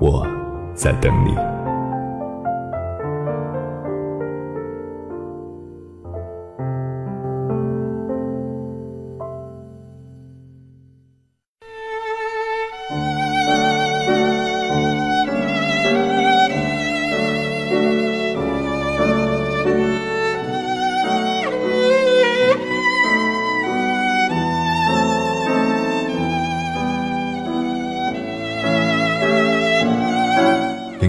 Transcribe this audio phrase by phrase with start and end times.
[0.00, 0.26] 我
[0.74, 1.49] 在等你。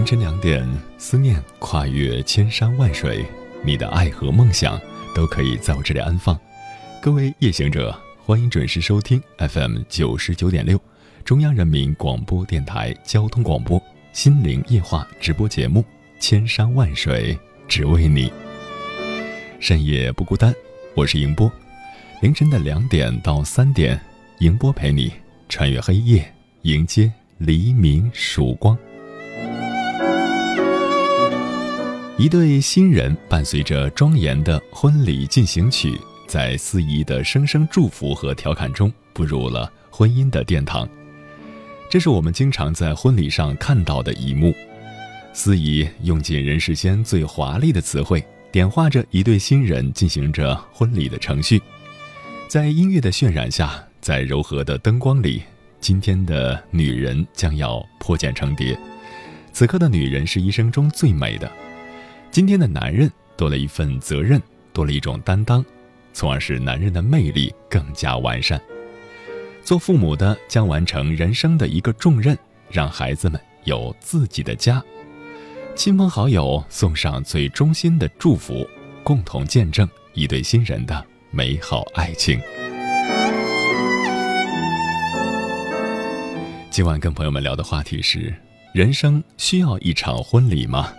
[0.02, 3.24] 凌晨两点，思念跨越千山万水，
[3.64, 4.76] 你的爱和梦想
[5.14, 6.36] 都可以在我这里安放。
[7.00, 10.76] 各位夜行者，欢迎准时收听 FM 九十九点六，
[11.24, 13.78] 中央人民广播电台交通广播
[14.12, 15.80] 《心灵夜话》直播节目
[16.18, 18.28] 《千山万水只为你》。
[19.60, 20.52] 深夜不孤单，
[20.96, 21.48] 我是迎波。
[22.22, 24.00] 凌晨的两点到三点，
[24.40, 25.12] 迎波陪你
[25.48, 28.76] 穿越黑夜，迎接黎明曙光。
[32.22, 40.88] 一对新人伴随着庄严的婚礼进行曲，在司仪的声声祝福和调侃中步入了婚姻的殿堂。
[41.90, 44.54] 这是我们经常在婚礼上看到的一幕。
[45.32, 51.60] 司仪用尽人世间最华丽的词汇，点化着一对新人进行着婚礼的程序。
[52.46, 55.42] 在音乐的渲染下，在柔和的灯光里，
[55.80, 58.78] 今天的女人将要破茧成蝶。
[59.52, 61.50] 此刻的女人是一生中最美的。
[62.32, 64.40] 今天的男人多了一份责任，
[64.72, 65.62] 多了一种担当，
[66.14, 68.58] 从而使男人的魅力更加完善。
[69.62, 72.36] 做父母的将完成人生的一个重任，
[72.70, 74.82] 让孩子们有自己的家。
[75.74, 78.66] 亲朋好友送上最衷心的祝福，
[79.04, 82.40] 共同见证一对新人的美好爱情。
[86.70, 88.34] 今晚跟朋友们聊的话题是：
[88.72, 90.90] 人生需要一场婚礼吗？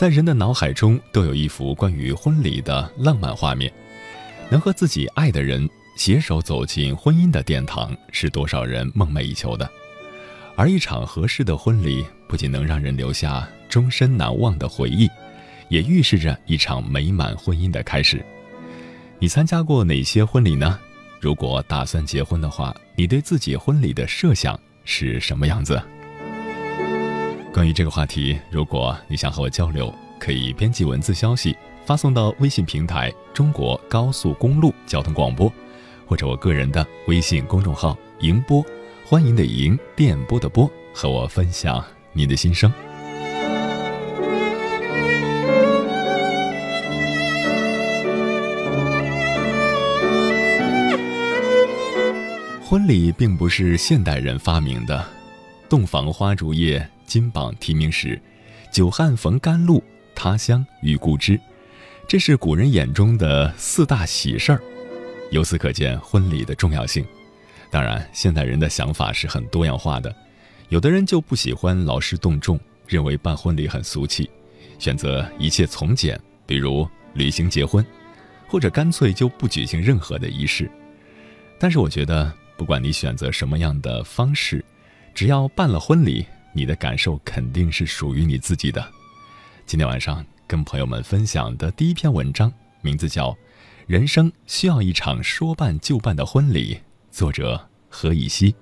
[0.00, 3.70] 在人的脑海中都有一幅关于婚礼的浪漫画面，
[4.48, 9.70] 能和自己爱的人携手走进婚姻的殿堂，是多少人梦寐以求的。
[10.56, 15.06] 而一场合适的婚礼，不仅能让人留下终身难忘的回忆，
[15.68, 18.24] 也预示着一场美满婚姻的开始。
[19.18, 20.80] 你参加过哪些婚礼呢？
[21.20, 25.78] 如果打算结婚的话，你对自己婚礼的设想是什么样子？
[27.52, 35.52] 关于这个话题，如果你想和我交流，可以编辑文字消息发送到微信平台“中国高速公路交通广播”，
[36.06, 38.64] 或者我个人的微信公众号“迎波”，
[39.04, 42.72] 欢迎的迎，电波的波，和我分享你的心声。
[52.62, 55.04] 婚礼并不是现代人发明的，
[55.68, 56.88] 洞房花烛夜。
[57.10, 58.22] 金榜题名时，
[58.70, 59.82] 久旱逢甘露，
[60.14, 61.40] 他乡遇故知，
[62.06, 64.62] 这是古人眼中的四大喜事儿。
[65.32, 67.04] 由此可见婚礼的重要性。
[67.68, 70.14] 当然，现代人的想法是很多样化的，
[70.68, 74.30] 有的人就不喜欢劳师动众，认为办婚礼很俗气，
[74.78, 76.16] 选择一切从简，
[76.46, 77.84] 比如旅行结婚，
[78.46, 80.70] 或者干脆就不举行任何的仪式。
[81.58, 84.64] 但是，我觉得不管你选择什么样的方式，
[85.12, 86.24] 只要办了婚礼。
[86.52, 88.84] 你的感受肯定是属于你自己的。
[89.66, 93.30] 今天晚上跟朋友们分享的第一篇文章，名字叫
[93.86, 96.74] 《人生需要一场说办就办的婚礼》，
[97.10, 98.54] 作者何以西。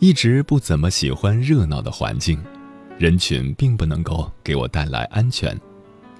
[0.00, 2.42] 一直不怎么喜欢热闹的环境。
[2.98, 5.58] 人群并不能够给我带来安全，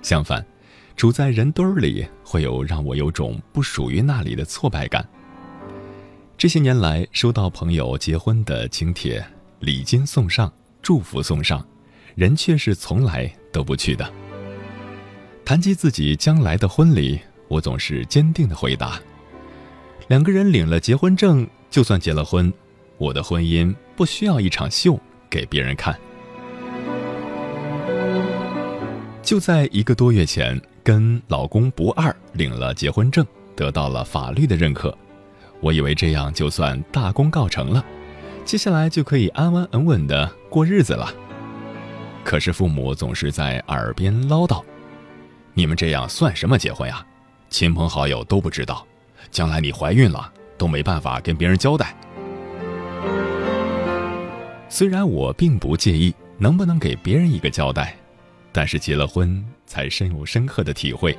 [0.03, 0.45] 相反，
[0.97, 5.07] 处在人堆儿里会有让我有种不属于那里的挫败感。
[6.37, 9.25] 这些年来，收到朋友结婚的请帖、
[9.61, 11.65] 礼金送上、祝福送上，
[12.17, 14.11] 人却是从来都不去的。
[15.45, 19.01] 谈及自己将来的婚礼，我总是坚定的回答：
[20.09, 22.53] 两个人领了结婚证，就算结了婚，
[22.99, 24.99] 我的婚姻不需要一场秀
[25.31, 25.97] 给别人看。
[29.33, 33.27] 就在一个多月前，跟老公不二领了结婚证，
[33.57, 34.95] 得到了法律的认可。
[35.63, 37.83] 我以为这样就算大功告成了，
[38.45, 41.11] 接下来就可以安安稳稳的过日子了。
[42.23, 44.63] 可是父母总是在耳边唠叨
[45.57, 47.03] ：“你们这样算什么结婚呀？
[47.49, 48.87] 亲朋好友都不知道，
[49.31, 51.97] 将来你怀孕了都没办法跟别人交代。”
[54.69, 57.97] 虽然我并不介意能不能给别人一个交代。
[58.53, 61.17] 但是结了婚，才深有深刻的体会，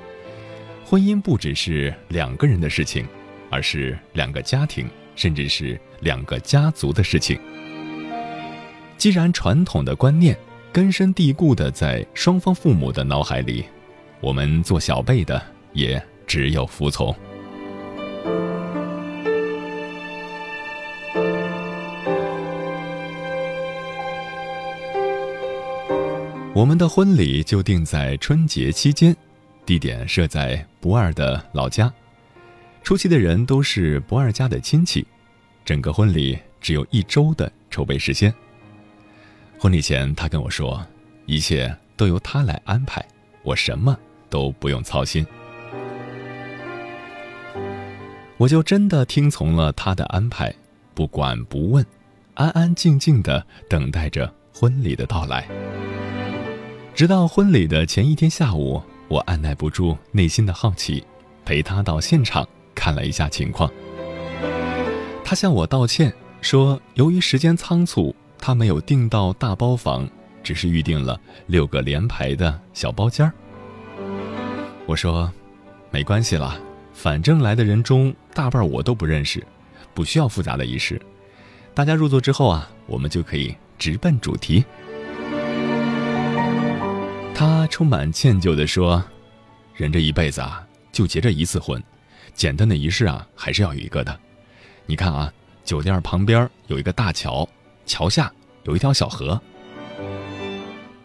[0.85, 3.07] 婚姻不只是两个人的事情，
[3.49, 7.39] 而是两个家庭，甚至是两个家族的事情。
[8.97, 10.37] 既然传统的观念
[10.71, 13.65] 根深蒂固的在双方父母的脑海里，
[14.21, 15.41] 我们做小辈的
[15.73, 17.13] 也只有服从。
[26.55, 29.15] 我们的婚礼就定在春节期间，
[29.65, 31.91] 地点设在不二的老家。
[32.83, 35.03] 出席的人都是不二家的亲戚，
[35.65, 38.31] 整个婚礼只有一周的筹备时间。
[39.57, 40.85] 婚礼前，他跟我说，
[41.25, 43.03] 一切都由他来安排，
[43.41, 43.97] 我什么
[44.29, 45.25] 都不用操心。
[48.37, 50.53] 我就真的听从了他的安排，
[50.93, 51.83] 不管不问，
[52.35, 55.47] 安安静静的等待着婚礼的到来。
[57.03, 61.03] 直到婚礼的前一天下午，我按耐不住内心的好奇，
[61.43, 63.69] 陪他到现场看了一下情况。
[65.21, 70.09] 他向我道歉说，由于时间仓促，他没有订到大包房，
[70.41, 73.33] 只是预定了六个连排的小包间儿。
[74.85, 75.29] 我说，
[75.91, 76.57] 没关系啦，
[76.93, 79.45] 反正来的人中大半我都不认识，
[79.93, 81.01] 不需要复杂的仪式。
[81.73, 84.63] 大家入座之后啊，我们就可以直奔主题。
[87.45, 89.03] 他充满歉疚地说
[89.75, 91.83] ：“人这一辈子啊，就结这一次婚，
[92.33, 94.17] 简单的仪式啊，还是要有一个的。
[94.85, 95.29] 你看啊，
[95.65, 97.45] 酒店旁边有一个大桥，
[97.85, 98.31] 桥下
[98.63, 99.41] 有一条小河。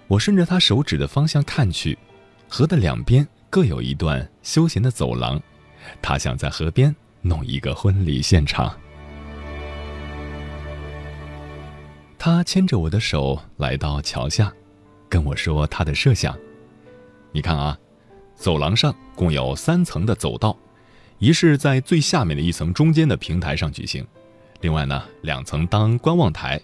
[0.06, 1.98] 我顺着他手指的方向看去，
[2.48, 5.42] 河的两边各有一段休闲的走廊。
[6.00, 8.72] 他想在河边弄一个婚礼现场。
[12.16, 14.52] 他牵着我的手来到桥下。”
[15.08, 16.36] 跟我说他的设想，
[17.32, 17.78] 你看啊，
[18.34, 20.56] 走廊上共有三层的走道，
[21.18, 24.06] 仪式在最下面的一层中间的平台上举行，
[24.60, 26.60] 另外呢两层当观望台，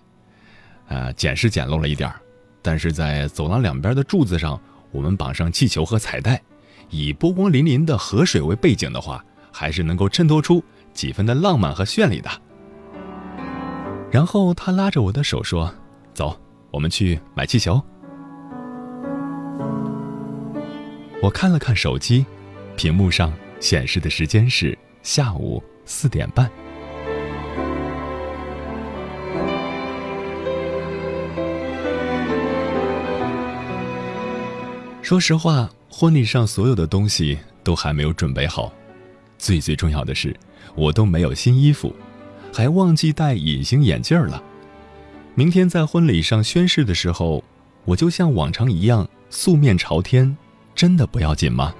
[0.88, 2.20] 呃，简是简陋了一点儿，
[2.60, 4.60] 但是在走廊两边的柱子上，
[4.92, 6.40] 我们绑上气球和彩带，
[6.90, 10.62] 以波光粼粼的河水为背景的话，还是能够衬托出
[10.92, 12.30] 几分的浪漫和绚丽的。
[14.10, 15.74] 然后他拉着我的手说
[16.14, 16.38] ：“走，
[16.70, 17.82] 我们去买气球。”
[21.24, 22.22] 我看了看手机，
[22.76, 26.50] 屏幕上显示的时间是下午四点半。
[35.00, 38.70] 说实话，婚礼上所有的东西都还没有准备好，
[39.38, 40.36] 最最重要的是，
[40.74, 41.90] 我都没有新衣服，
[42.52, 44.42] 还忘记戴隐形眼镜了。
[45.34, 47.42] 明天在婚礼上宣誓的时候，
[47.86, 50.36] 我就像往常一样素面朝天。
[50.74, 51.72] 真的不要紧吗？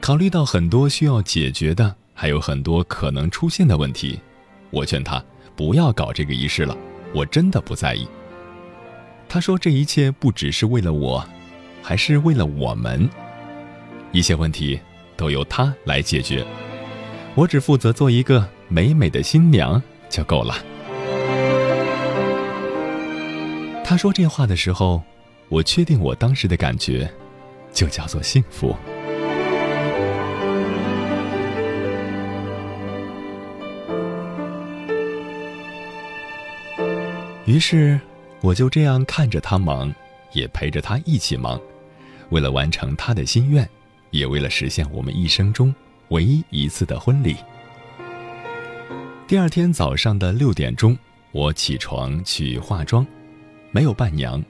[0.00, 4.20] 考虑到很多需要解决的，还有很多可能出现的问题，
[4.70, 5.22] 我劝他
[5.56, 6.76] 不要搞这个仪式了。
[7.14, 8.06] 我真的不在意。
[9.28, 11.24] 他说这一切不只是为了我，
[11.82, 13.08] 还是为了我们。
[14.12, 14.78] 一切问题
[15.16, 16.44] 都由他来解决，
[17.34, 20.54] 我只负责做一个美美的新娘就够了。
[23.82, 25.02] 他说这话的时候。
[25.48, 27.08] 我确定，我当时的感觉，
[27.72, 28.74] 就叫做幸福。
[37.46, 38.00] 于是，
[38.40, 39.94] 我就这样看着他忙，
[40.32, 41.60] 也陪着他一起忙，
[42.30, 43.68] 为了完成他的心愿，
[44.10, 45.72] 也为了实现我们一生中
[46.08, 47.36] 唯一一次的婚礼。
[49.28, 50.96] 第二天早上的六点钟，
[51.32, 53.06] 我起床去化妆。
[53.70, 54.42] 没有伴娘，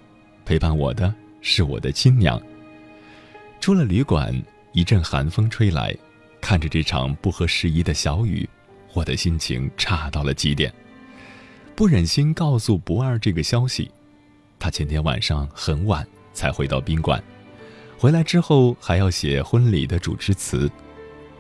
[0.45, 2.41] 陪伴我的是我的亲娘。
[3.61, 4.35] 出了旅馆，
[4.73, 5.97] 一阵寒风吹来，
[6.41, 8.49] 看着这场不合时宜的小雨，
[8.93, 10.73] 我的心情差到了极点。
[11.75, 13.91] 不忍心告诉不二这个消息，
[14.59, 17.23] 他前天晚上很晚才回到宾馆，
[17.99, 20.71] 回来之后还要写婚礼的主持词，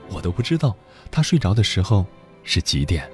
[0.09, 0.75] 我都不知道
[1.11, 2.05] 他睡着的时候
[2.43, 3.09] 是几点。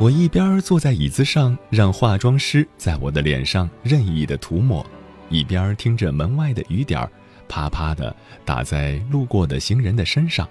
[0.00, 4.86] 我一边坐在椅子上，让化妆师在我的脸上任意的涂抹，
[5.28, 7.10] 一边听着门外的雨点儿
[7.48, 8.14] 啪啪的
[8.44, 10.48] 打在路过的行人的身上，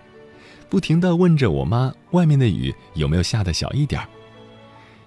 [0.67, 4.01] 不停的问着我妈外面的雨有没有下的小一点。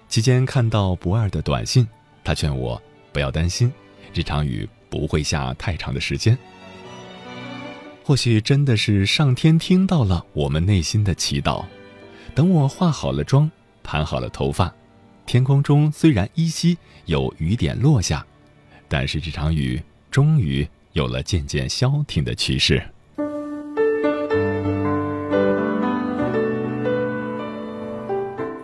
[0.09, 1.87] 期间看到不二的短信，
[2.23, 2.81] 他劝我
[3.13, 3.71] 不要担心，
[4.11, 6.35] 这场雨不会下太长的时间。
[8.03, 11.63] 或许真的是上天听到了我们内心的祈祷，
[12.33, 13.49] 等我化好了妆。
[13.91, 14.73] 盘好了头发，
[15.25, 18.25] 天空中虽然依稀有雨点落下，
[18.87, 22.81] 但是这场雨终于有了渐渐消停的趋势。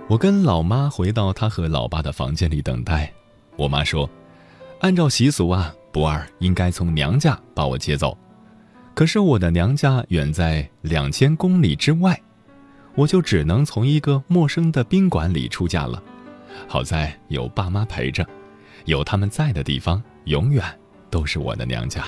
[0.07, 3.11] 我跟老妈回到她和老爸的房间里等待。
[3.57, 4.09] 我妈说
[4.79, 8.17] ：“按照习俗啊，不二应该从娘家把我接走，
[8.93, 12.17] 可是我的娘家远在两千公里之外。”
[12.97, 16.01] 我就只能从一个陌生的宾馆里出嫁了，
[16.67, 18.25] 好在有爸妈陪着，
[18.85, 20.65] 有他们在的地方，永远
[21.11, 22.03] 都是我的娘家。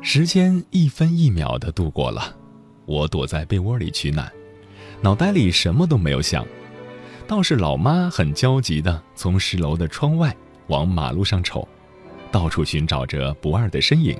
[0.00, 2.34] 时间一分一秒的度过了，
[2.86, 4.32] 我躲在被窝里取暖，
[5.02, 6.46] 脑袋里什么都没有想，
[7.26, 10.34] 倒是老妈很焦急的从十楼的窗外
[10.68, 11.68] 往马路上瞅，
[12.32, 14.18] 到处寻找着不二的身影。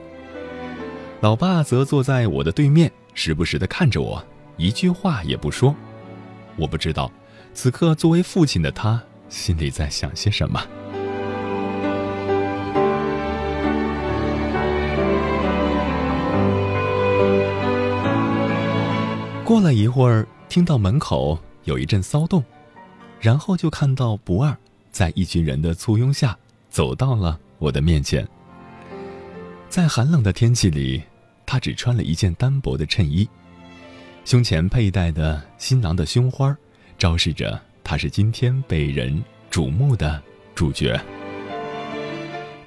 [1.22, 2.92] 老爸则坐在我的对面。
[3.20, 4.24] 时不时的看着我，
[4.56, 5.74] 一句话也不说。
[6.54, 7.10] 我不知道，
[7.52, 10.64] 此刻作为父亲的他心里在想些什么。
[19.44, 22.44] 过了一会儿，听到门口有一阵骚动，
[23.18, 24.56] 然后就看到不二
[24.92, 26.38] 在一群人的簇拥下
[26.70, 28.24] 走到了我的面前。
[29.68, 31.02] 在寒冷的天气里。
[31.50, 33.26] 他只穿了一件单薄的衬衣，
[34.26, 36.54] 胸前佩戴的新郎的胸花，
[36.98, 40.22] 昭示着他是今天被人瞩目的
[40.54, 41.00] 主角。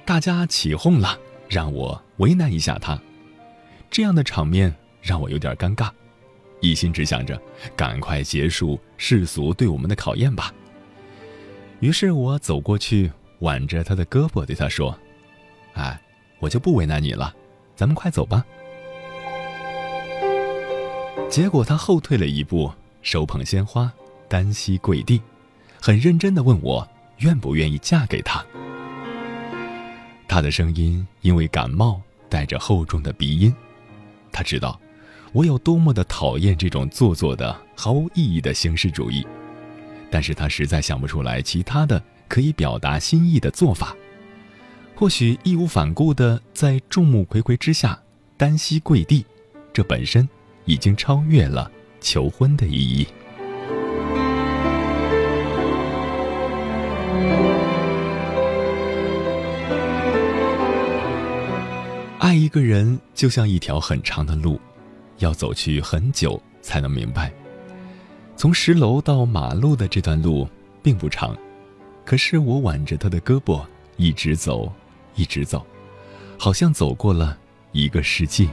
[0.04, 1.16] 大家起哄了，
[1.48, 3.00] 让我为难一下他，
[3.88, 5.88] 这样的场面让我有点尴尬，
[6.60, 7.40] 一心只想着
[7.76, 10.52] 赶快结束世俗对我们的考验吧。
[11.78, 14.98] 于是我走过去，挽着他的胳膊，对他说
[15.74, 16.02] ：“哎，
[16.40, 17.32] 我就不为难你了，
[17.76, 18.44] 咱们快走吧。”
[21.32, 22.70] 结果他后退了一步，
[23.00, 23.90] 手捧鲜花，
[24.28, 25.18] 单膝跪地，
[25.80, 26.86] 很认真的问我
[27.20, 28.44] 愿不愿意嫁给他。
[30.28, 31.98] 他的声音因为感冒
[32.28, 33.54] 带着厚重的鼻音，
[34.30, 34.78] 他知道
[35.32, 39.26] 我有多么的讨厌这种做作的、毫无意义的形式主义，
[40.10, 43.96] 但是他实在想不出来其他的可以表达心意的做法。
[44.94, 47.98] 或许义无反顾的在众目睽睽之下
[48.36, 49.24] 单膝跪地，
[49.72, 50.28] 这本身。
[50.64, 53.06] 已经超越了求婚的意义。
[62.18, 64.60] 爱一个人就像一条很长的路，
[65.18, 67.32] 要走去很久才能明白。
[68.36, 70.48] 从十楼到马路的这段路
[70.82, 71.36] 并不长，
[72.04, 73.62] 可是我挽着他的胳膊
[73.96, 74.72] 一直走，
[75.14, 75.66] 一直走，
[76.38, 77.36] 好像走过了
[77.72, 78.48] 一个世纪。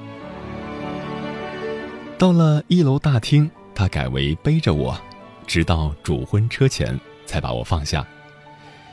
[2.19, 4.99] 到了一楼大厅，他改为背着我，
[5.47, 8.05] 直到主婚车前才把我放下。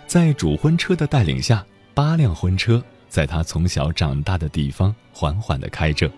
[0.06, 6.08] 在主婚车的带领下，八辆婚车在他从小长大的地方缓缓地开着。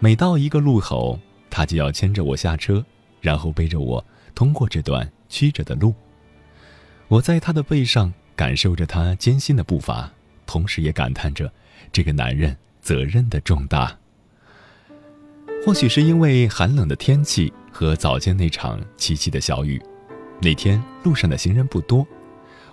[0.00, 2.84] 每到一个路口，他就要牵着我下车，
[3.22, 4.04] 然后背着我
[4.34, 5.94] 通过这段曲折的路。
[7.08, 10.12] 我在他的背上感受着他艰辛的步伐，
[10.44, 11.50] 同时也感叹着
[11.90, 13.96] 这个男人责任的重大。
[15.64, 19.80] 或许是因为寒冷的天气和早间那场凄凄的小雨，
[20.40, 22.06] 那天路上的行人不多，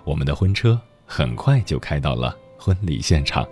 [0.04, 3.46] 我们的婚车很快就开到了婚礼现场。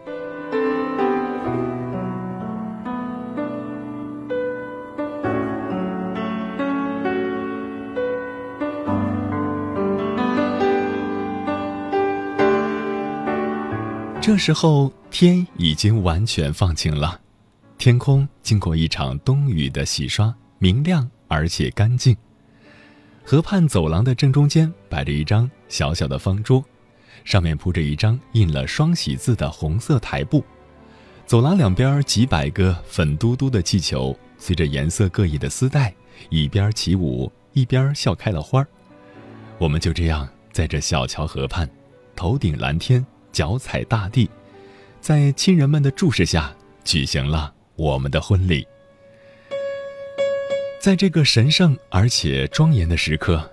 [14.20, 17.18] 这时候天已经完全放晴了，
[17.78, 22.14] 天空经过一场冬雨的洗刷，明亮而且干净。
[23.24, 26.62] 河畔走廊的正中间摆着一张小小的方桌，
[27.24, 30.44] 上面铺着一张印了双喜字的红色台布。
[31.24, 35.94] 走廊两边几百个粉嘟嘟的气球，随着颜色各异的丝带，
[36.30, 38.66] 一边起舞一边笑开了花儿。
[39.56, 41.68] 我们就这样在这小桥河畔，
[42.16, 43.04] 头顶蓝天。
[43.30, 44.28] 脚踩大地，
[45.00, 48.66] 在亲人们的注视下举行了我们的婚礼。
[50.80, 53.48] 在这个神圣而且庄严的时刻，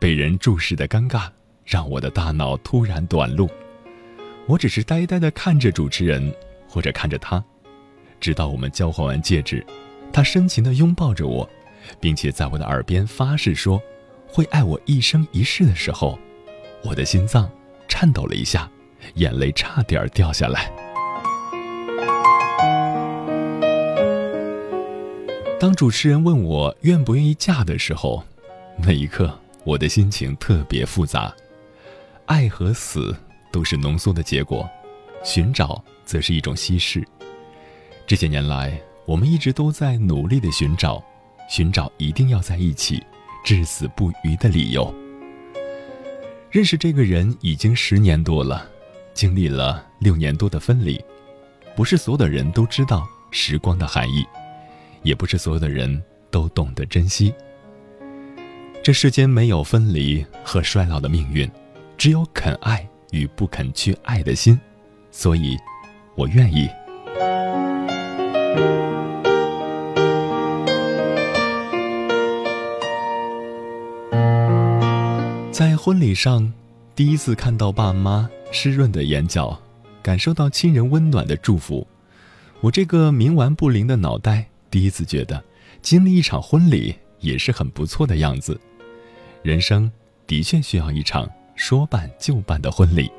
[0.00, 1.28] 被人注视的尴尬
[1.64, 3.48] 让我的大脑突然短路。
[4.46, 6.34] 我只是呆呆地看着主持人，
[6.68, 7.42] 或者看着他，
[8.18, 9.64] 直到我们交换完戒指，
[10.12, 11.48] 他深情地拥抱着我，
[12.00, 13.80] 并且在我的耳边发誓说
[14.26, 16.18] 会爱我一生一世的时候，
[16.82, 17.48] 我的心脏
[17.86, 18.68] 颤抖了一下。
[19.14, 20.87] 眼泪差点掉下来。
[25.60, 28.22] 当主持人问我愿不愿意嫁的时候，
[28.76, 31.34] 那一刻我的心情特别复杂。
[32.26, 33.16] 爱和死
[33.50, 34.68] 都是浓缩的结果，
[35.24, 37.04] 寻找则是一种稀释。
[38.06, 41.02] 这些年来，我们一直都在努力的寻找，
[41.48, 43.02] 寻找一定要在一起，
[43.44, 44.94] 至死不渝的理由。
[46.52, 48.64] 认识这个人已经十年多了。
[49.12, 51.04] 经历了六年多的分离，
[51.74, 54.24] 不是所有的人都知道时光的含义，
[55.02, 57.32] 也不是所有的人都懂得珍惜。
[58.82, 61.50] 这世间没有分离和衰老的命运，
[61.96, 64.58] 只有肯爱与不肯去爱的心。
[65.10, 65.56] 所以，
[66.14, 66.68] 我愿意。
[75.50, 76.52] 在婚礼上，
[76.94, 78.28] 第一次看到爸妈。
[78.50, 79.60] 湿润的眼角，
[80.02, 81.86] 感受到亲人温暖的祝福。
[82.60, 85.42] 我这个冥顽不灵的脑袋，第一次觉得，
[85.80, 88.60] 经历一场婚礼也是很不错的样子。
[89.42, 89.90] 人生
[90.26, 93.10] 的确需要一场说办就办的婚礼。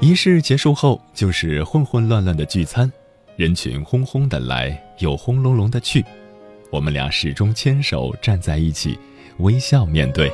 [0.00, 2.90] 仪式结束后，就是混混乱乱的聚餐，
[3.36, 6.04] 人群轰轰的来，又轰隆隆的去。
[6.70, 8.98] 我们俩始终牵手站在一起，
[9.38, 10.32] 微笑面对。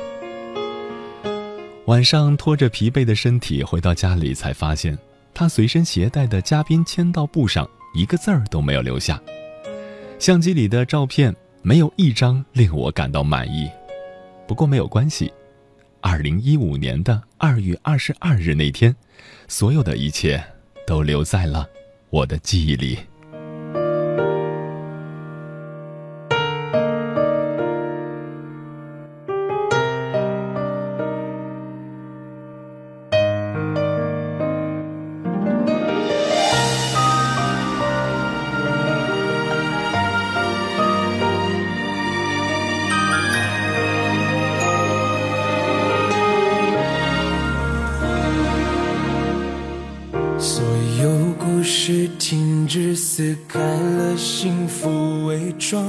[1.85, 4.97] 晚上拖着疲惫的身体回到家里，才发现
[5.33, 9.19] 他随身携带的嘉宾签到簿上一个字儿都没有留下。
[10.19, 13.67] 相机里的照片没有一张令我感到满意。
[14.47, 15.33] 不过没有关系，
[15.99, 18.95] 二零一五年的二月二十二日那天，
[19.47, 20.41] 所有的一切
[20.85, 21.67] 都留在了
[22.11, 22.99] 我的记忆里。
[53.17, 55.83] 撕开了幸福伪装，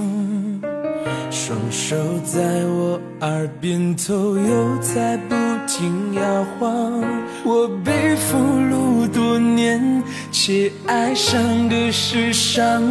[1.31, 4.79] 双手在我耳边偷又。
[4.79, 5.35] 在不
[5.67, 6.23] 停摇
[6.59, 7.05] 晃，
[7.45, 12.83] 我被俘虏多年，且爱上的是上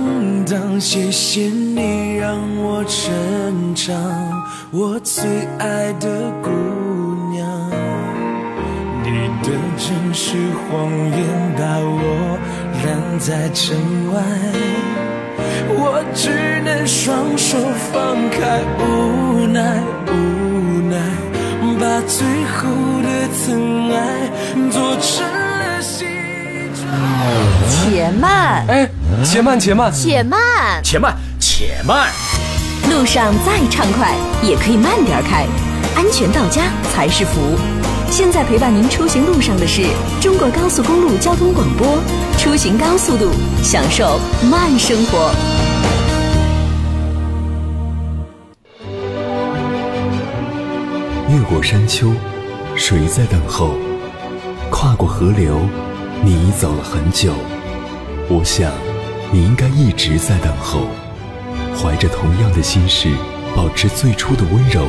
[0.45, 0.79] 当。
[0.79, 3.95] 谢谢你让我成长，
[4.69, 6.51] 我最爱的姑
[7.31, 7.71] 娘，
[9.01, 9.09] 你
[9.41, 10.37] 的真实
[10.69, 12.37] 谎言把我。
[12.87, 13.75] 拦在城
[14.13, 14.21] 外，
[15.67, 17.57] 我只能双手
[17.91, 19.59] 放开，无奈
[20.07, 20.11] 无
[20.89, 20.95] 奈，
[21.77, 22.63] 把最后
[23.03, 23.97] 的疼爱
[24.71, 26.05] 做成了戏
[26.73, 26.87] 装。
[27.67, 28.89] 且慢，哎。
[29.23, 30.39] 且慢，且慢，且慢，
[30.81, 32.07] 且慢，且慢。
[32.89, 35.45] 路上再畅快，也可以慢点开，
[35.95, 36.61] 安全到家
[36.93, 37.57] 才是福。
[38.09, 39.83] 现在陪伴您出行路上的是
[40.19, 41.99] 中国高速公路交通广播，
[42.37, 43.29] 出行高速度，
[43.61, 45.31] 享受慢生活。
[51.29, 52.11] 越过山丘，
[52.75, 53.71] 谁在等候？
[54.71, 55.59] 跨过河流，
[56.23, 57.33] 你走了很久。
[58.29, 58.71] 我想。
[59.29, 60.87] 你应该一直在等候，
[61.75, 63.09] 怀着同样的心事，
[63.53, 64.87] 保持最初的温柔，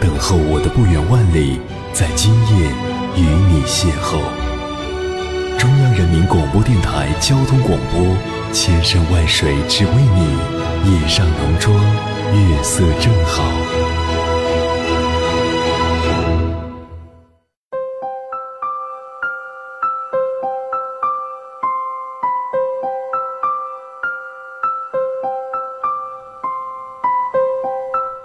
[0.00, 1.60] 等候我的不远万里，
[1.92, 2.70] 在今夜
[3.16, 4.18] 与你邂逅。
[5.58, 8.16] 中央人民广播电台交通广播，
[8.50, 11.78] 千山万水只为你，夜上浓妆，
[12.32, 13.44] 月色正好。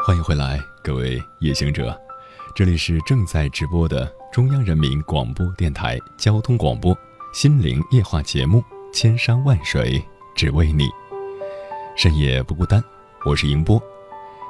[0.06, 1.94] 欢迎回来，各位夜行者，
[2.58, 6.98] 这里是正在直播的中央人民广播电台交通广播
[7.32, 8.58] 心灵夜话节目
[8.92, 10.86] 《千山万水只为你》，
[11.96, 12.84] 深夜不孤单，
[13.28, 13.80] 我是迎波，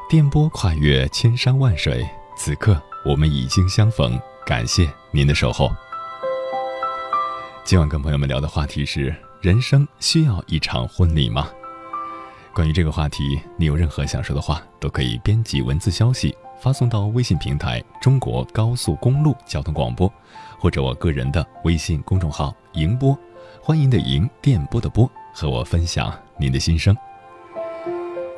[0.10, 2.02] 电波跨越千山万水，
[2.38, 5.70] 此刻我们已经相逢，感谢您的守候。
[7.66, 11.50] 今晚跟朋友们聊的话题是：人生需要一场婚礼吗？
[12.54, 20.12] 关于这个话题，你有任何想说的话，都可以编辑文字消息发送到微信平台“中国高速公路交通广播”，
[20.60, 23.18] 或者我个人的微信公众号“迎播”，
[23.62, 26.96] 欢迎的迎，电波的波，和我分享您的心声。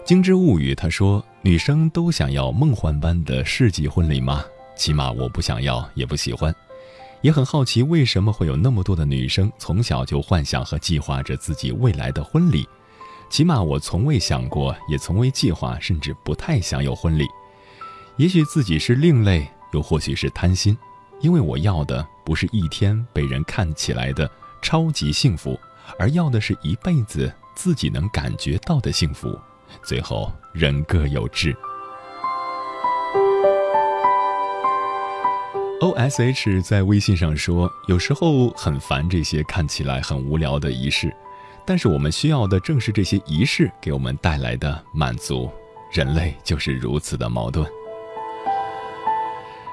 [0.05, 4.43] 精致物语他说：“女生都想要梦幻般的世纪婚礼吗？
[4.75, 6.53] 起码我不想要，也不喜欢，
[7.21, 12.67] 也很好奇为什么会有那么多的女生从小就幻想和计划着自己未来的婚礼。”
[13.29, 17.27] 起码我从未想过，也从未计划，甚至不太想有婚礼。
[18.19, 20.77] 也许自己是另类，又或许是贪心，
[21.21, 24.29] 因为我要的不是一天被人看起来的
[24.61, 25.57] 超级幸福，
[25.97, 29.39] 而要的是一辈子自己能感觉到的幸福。
[29.83, 31.55] 最后人各有志。
[35.79, 41.09] O S H 在微信上说，有时候很烦这些看起来很无聊的仪式。
[41.65, 45.49] 但是我们需要的正是这些仪式给我们带来的满足。
[45.93, 47.65] 人类就是如此的矛盾。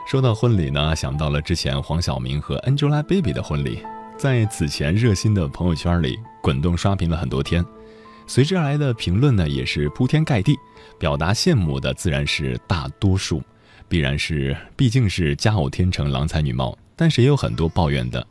[0.06, 3.82] 说到婚礼呢，想到了之前黄晓明和 Angelababy 的婚礼，
[4.16, 7.64] 在此前热心的朋友圈里滚动刷屏了很多天，
[8.24, 10.56] 随之而来的评论呢也是铺天盖地，
[10.96, 13.42] 表达羡慕的自然是大多数，
[13.88, 18.24] 必然是毕竟是佳偶天成、郎才女貌，但是也有很多抱怨的。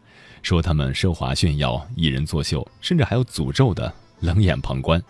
[0.44, 5.04] 说他们奢华炫耀、艺人作秀，甚至还有诅咒的冷眼旁观。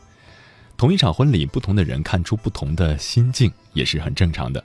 [0.76, 4.64] 同一场婚礼，不同的人看出不同的心境，也是很正常的。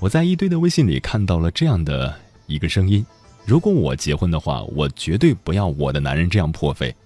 [0.00, 3.04] 我在一堆的微信里看到了这样的一个声音：
[3.44, 6.96] 如果我结婚的话，我绝对不要我的男人这样破费，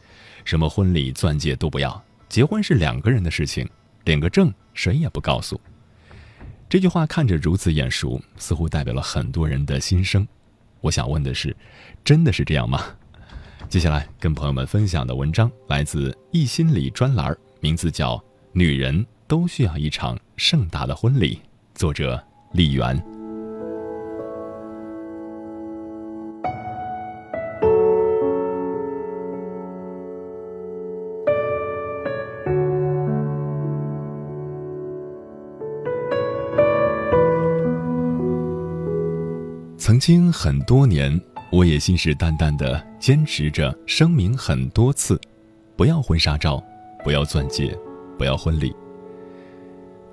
[0.44, 2.00] 什么婚礼、钻戒都不要。
[2.28, 3.68] 结婚是两个人的事情，
[4.04, 5.60] 领个证谁也不告诉。
[6.68, 10.26] 这句话看着如此眼熟，似乎代表了很多人的心声。
[10.80, 11.54] 我想问的是，
[12.04, 12.84] 真的是这样吗？
[13.68, 18.16] 接下来跟朋友们分享的文章来自易心理专栏，名字叫
[18.52, 21.34] 《女人都需要一场盛大的婚礼》，
[21.74, 22.22] 作者
[22.54, 23.02] 李媛。
[39.76, 45.20] 曾经很多年，我也信誓旦旦地坚持着声明很多次：
[45.76, 46.62] 不要婚纱照，
[47.02, 47.76] 不要钻戒，
[48.16, 48.72] 不要婚礼。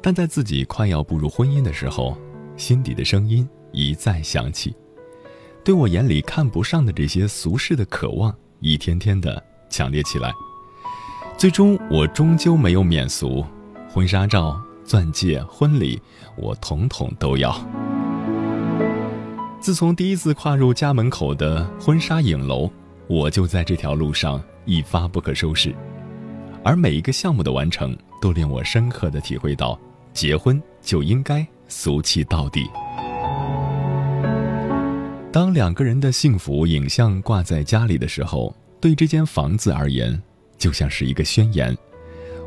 [0.02, 2.18] 但在自己快要步入婚姻的时候，
[2.62, 4.76] 心底的声音一再响起，
[5.64, 10.32] 对我眼里看不上的这些俗世的渴望，一天天的强烈起来。
[11.36, 13.44] 最终，我终究没有免俗，
[13.90, 16.00] 婚纱照、钻戒、婚礼，
[16.38, 17.52] 我统统都要。
[19.60, 22.70] 自从第一次跨入家门口的婚纱影楼，
[23.08, 25.74] 我就在这条路上一发不可收拾。
[26.64, 29.80] 而每一个项目的完成，都令我深刻的体会到，
[30.14, 32.70] 结婚就应该俗气到底。
[35.32, 40.22] 当两个人的幸福影像挂在家里的时候，对这间房子而言，
[40.58, 41.76] 就像是一个宣言：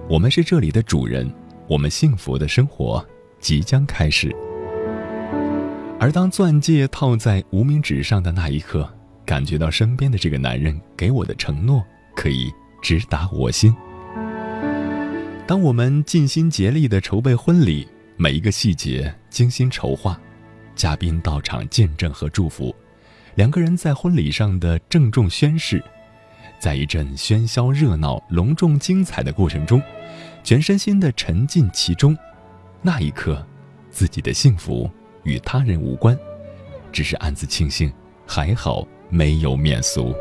[0.08, 1.32] 我们是这里的主人，
[1.66, 3.04] 我们幸福的生活
[3.40, 4.30] 即将开始。
[5.98, 8.86] 而当钻戒套在无名指上的那一刻，
[9.24, 11.82] 感觉到身边的这个男人给我的承诺
[12.14, 13.74] 可以直达我心。
[15.46, 20.20] 当我们尽心竭力地筹备婚礼，每一个细节精心筹划，
[20.76, 22.74] 嘉宾到场见证和祝福，
[23.34, 25.82] 两个人在婚礼上的郑重宣誓，
[26.60, 29.82] 在一阵喧嚣热闹、隆重精彩的过程中，
[30.44, 32.16] 全身心地沉浸其中，
[32.82, 33.44] 那一刻，
[33.90, 34.90] 自己的幸福。
[35.24, 36.14] 与他人无关，
[36.92, 37.90] 只是暗自庆幸，
[38.26, 40.14] 还好没有免俗。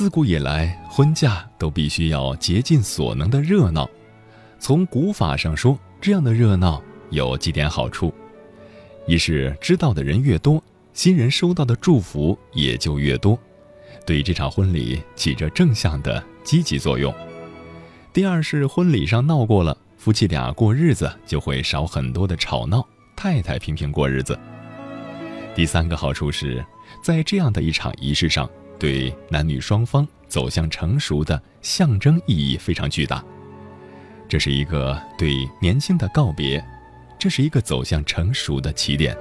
[0.00, 3.86] 自古以来，婚嫁都必须要竭尽所能的热闹。
[4.58, 8.10] 从古法上说，这样的热闹有几点好处：
[9.06, 13.38] 一是知道的人越多，新人收到的祝福也就越多，
[14.06, 17.12] 对这场婚礼起着正向的积极作用；
[18.10, 19.76] 第二是婚礼上闹过了。
[19.98, 22.82] 夫妻俩过日子就会少很多的吵闹，
[23.14, 24.38] 太太平平过日子。
[25.54, 26.64] 第三个好处是，
[27.04, 28.48] 在这样的一场仪式上，
[28.80, 33.22] 对男女双方走向成熟的象征意义非常巨大。
[34.26, 36.64] 这是一个对年轻的告别，
[37.18, 39.14] 这是一个走向成熟的起点。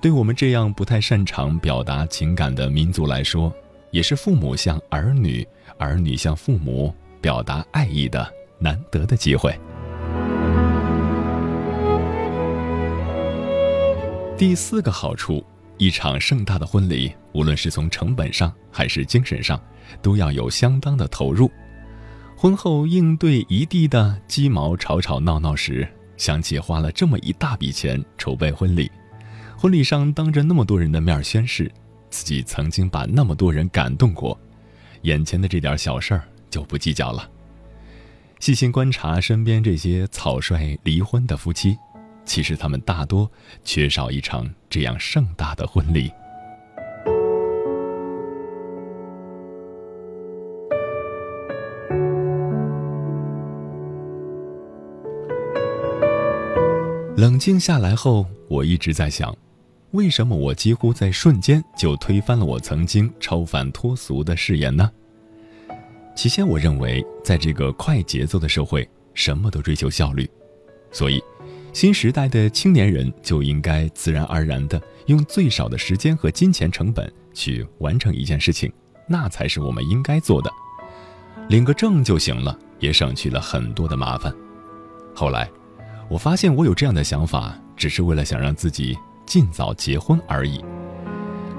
[0.00, 3.52] 对我们这样不太擅长表达情感的民族来说，
[3.90, 5.44] 也是父母向儿女、
[5.78, 9.58] 儿女向父母表达爱意的难得的机会。
[14.38, 15.42] 第四个好处，
[15.78, 19.62] 一场盛大的婚礼，无论是从成本上还是精神上，
[20.00, 21.50] 都要有相当的投入。
[22.36, 25.86] 婚后应对一地的鸡毛吵吵闹闹时，
[26.16, 28.90] 想起花了这么一大笔钱筹备婚礼，
[29.56, 31.70] 婚礼上当着那么多人的面宣誓，
[32.10, 34.38] 自己曾经把那么多人感动过，
[35.02, 37.30] 眼前的这点小事儿就不计较了。
[38.38, 41.76] 细心观察身边这些草率离婚的夫妻。
[42.26, 43.30] 其实他们大多
[43.64, 46.10] 缺少一场这样盛大的婚礼。
[57.16, 59.34] 冷静下来后，我一直在想，
[59.92, 64.90] 为什么我几乎在瞬间就推翻了我曾经超凡脱俗的誓言呢？
[66.14, 70.28] 起先，我认为在这个快节奏的社会，什么都追求效率，
[70.92, 71.22] 所以。
[71.76, 78.72] 新时代的青年人就应该自然而然地用最少的时间和金钱成本去完成一件事情，
[79.06, 80.50] 那才是我们应该做的。
[81.50, 84.34] 领个证就行了，也省去了很多的麻烦。
[85.14, 85.50] 后来，
[86.08, 90.64] 我发现我有这样的想法，只是为了想让自己尽早结婚而已。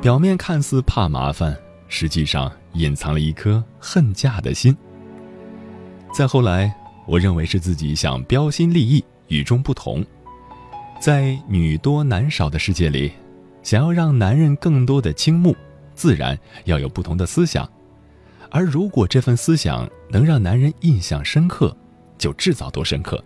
[0.01, 1.55] 表面看似怕麻烦，
[1.89, 4.75] 实际上隐藏了一颗恨嫁的心。
[6.11, 6.75] 再后来，
[7.05, 9.05] 我认为是自己想标新立异。
[9.27, 10.05] 与众不同，
[10.99, 13.11] 在女多男少的世界里，
[13.63, 15.55] 想要让男人更多的倾慕，
[15.93, 17.69] 自然要有不同的思想。
[18.49, 21.75] 而如果这份思想能让男人印象深刻，
[22.17, 23.21] 就制造多深刻。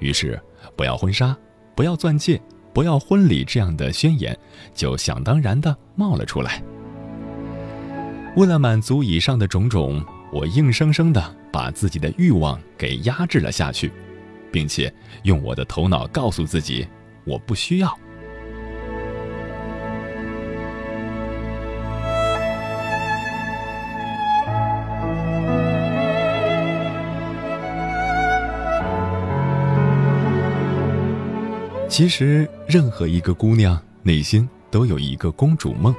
[0.00, 0.40] 于是，
[0.74, 1.36] 不要婚纱，
[1.74, 2.40] 不要钻戒，
[2.72, 4.36] 不要婚礼这样的宣言，
[4.74, 6.62] 就想当然的冒了出来。
[8.36, 13.92] 为了满足以上的种种，我硬生生的把自己的欲望给压制了下去。
[14.50, 16.86] 并且用我的头脑告诉自己，
[17.24, 17.98] 我不需要。
[31.88, 35.94] 其实，任何一个姑娘内心都有一个公主梦，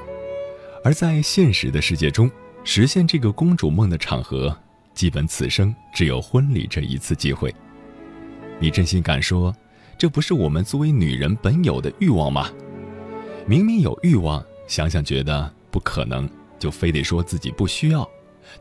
[0.85, 2.31] 而在现实的世界中，
[2.63, 4.57] 实现这个公主梦的场合，
[4.93, 7.53] 基本此生只有婚礼这一次机会。
[8.61, 9.53] 你真心敢说，
[9.97, 12.47] 这不是我们作为女人本有的欲望吗？
[13.47, 18.07] 明明有欲望，想想觉得不可能，就非得说自己不需要，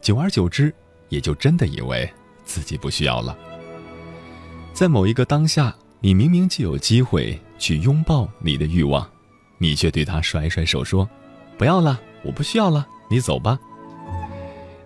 [0.01, 0.75] 久而久之，
[1.11, 2.11] 也就真的以为
[2.47, 3.37] 自己不需要了。
[4.73, 9.07] 在某一个当下，你明明就有机会去拥抱你的欲望，
[9.59, 11.07] 你却对他甩甩手说
[11.59, 13.61] ：“不要了，我不需要了，你走吧。”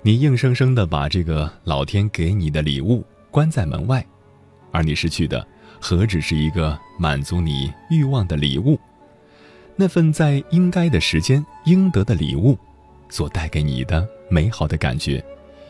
[0.03, 4.05] 你硬生生的把这个老天给你的礼物关在门外。
[4.75, 5.47] 而你失去的，
[5.81, 8.77] 何止是一个满足你欲望的礼物？
[9.77, 12.59] 那份在应该的时间应得的礼物，
[13.09, 15.25] 所带给你的美好的感觉，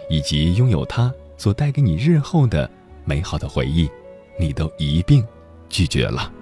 [0.09, 2.69] 以及拥有它所带给你日后的
[3.05, 3.91] 美好的回忆，
[4.41, 5.23] 你都一并
[5.69, 6.33] 拒绝了。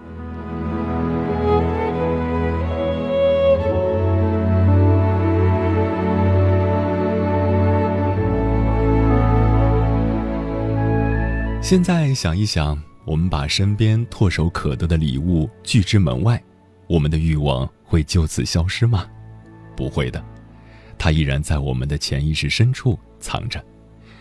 [11.63, 16.43] 现在想一想，我们把身边唾手可得的礼物拒之门外，
[16.89, 19.07] 我们的欲望会就此消失吗？
[19.77, 20.23] 不会的，
[20.99, 23.65] 它依然在我们的潜意识深处藏着，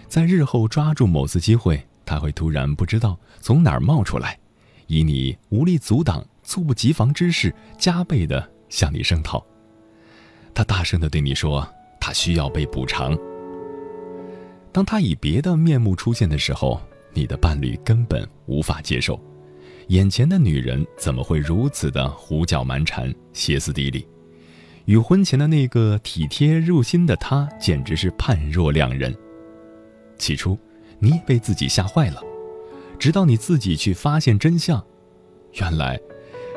[0.08, 4.38] 在日后抓住某次机会，它会突然不知道从哪儿冒出来，
[4.86, 9.44] 以你无力阻挡、猝不及防之势，加倍的向你声讨。
[10.54, 11.68] 他大声的对你说
[12.00, 13.18] ：“他需要被补偿。”
[14.72, 16.80] 当他以别的面目出现的时候。
[17.13, 19.19] 你的伴侣根本无法接受，
[19.88, 24.08] 眼前的女人怎么会如此的胡搅蛮缠、歇斯底里？
[24.86, 29.15] 与婚前的那个体贴入心的他简直是判若两人。
[30.17, 30.58] 起初，
[31.00, 32.21] 你也被自己吓坏了，
[32.97, 34.84] 直到你自己去发现真相，
[35.54, 36.00] 原来，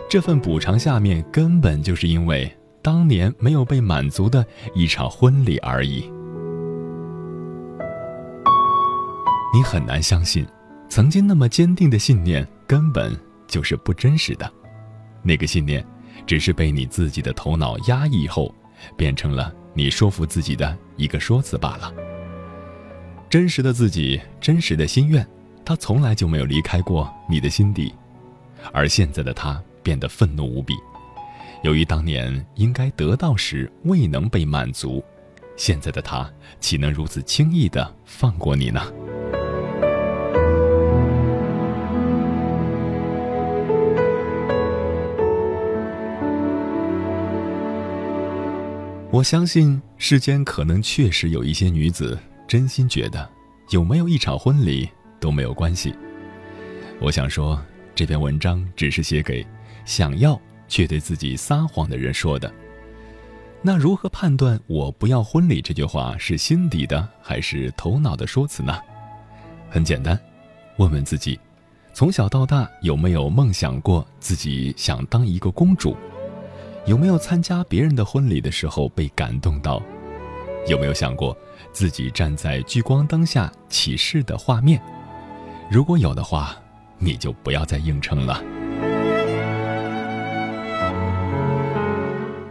[0.08, 6.10] 这份补偿下面根本就是因为当年没有被满足的一场婚礼而已。
[9.54, 10.44] 你很难相信，
[10.88, 14.52] 曾经那么坚定的信念根本就是不真实的。
[15.22, 15.86] 那个信念，
[16.26, 18.52] 只是被你自己的头脑压抑后，
[18.96, 21.94] 变成了你说服自己的一个说辞罢了。
[23.30, 25.24] 真实的自己，真实的心愿，
[25.64, 27.94] 他从来就没有离开过你的心底，
[28.72, 30.74] 而现在的他变得愤怒无比。
[31.62, 35.00] 由于当年应该得到时未能被满足，
[35.56, 38.82] 现在的他岂能如此轻易的放过你呢？
[49.14, 53.30] 我相信世间可能确实有一些女子真心觉得，
[53.70, 54.88] 有没有一场婚礼
[55.20, 55.94] 都没有关系。
[57.00, 57.56] 我想说，
[57.94, 59.46] 这篇文章只是写给
[59.84, 62.52] 想要却对自己撒谎的人说的。
[63.62, 68.76] 那如何判断“我不要婚礼”这句话是心底的还是头脑的说辞呢？
[69.70, 70.18] 很简单，
[70.78, 71.38] 问问自己：
[71.92, 75.96] 从小到大有没有梦想过自己想当一个公主？
[76.86, 79.82] 有没有参加别人的婚礼的时候被感动到？
[80.68, 81.36] 有没有想过
[81.72, 84.80] 自己站在聚光灯下起誓的画面？
[85.70, 86.54] 如果有的话，
[86.98, 88.42] 你就不要再硬撑了。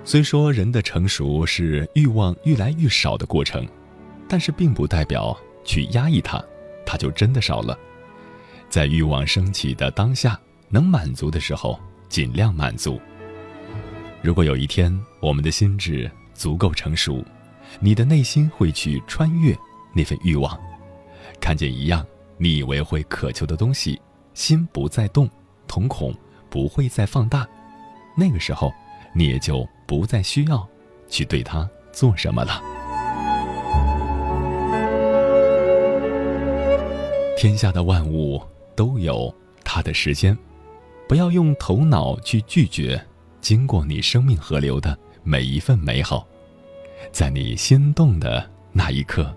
[0.04, 3.68] 虽说人的成熟是欲望越来越少的过程，
[4.28, 6.44] 但是并不代表去压抑它，
[6.88, 7.78] 它就真的少了。
[8.68, 13.00] 在欲望升起的当下，能满足的时候尽量满足。
[14.24, 17.22] 如果有一天我们的心智足够成熟，
[17.82, 19.54] 你的内心会去穿越
[19.94, 20.58] 那份欲望，
[21.42, 22.06] 看见一样
[22.38, 24.02] 你以为会渴求的东西，
[24.34, 25.30] 心不再动，
[25.68, 26.16] 瞳孔
[26.50, 27.46] 不会再放大，
[28.16, 28.72] 那个时候
[29.14, 30.66] 你也就不再需要
[31.10, 32.62] 去对它做什么了。
[37.38, 38.42] 天下的万物
[38.74, 40.38] 都有它的时间，
[41.10, 43.06] 不要用头脑去拒绝。
[43.44, 46.26] 经过你生命河流的每一份美好，
[47.12, 49.36] 在你心动的那一刻，